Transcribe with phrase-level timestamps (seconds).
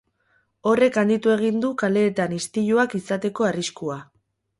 [0.69, 3.99] Horrek handitu egin du kaleetan istiluak izateko arriskua.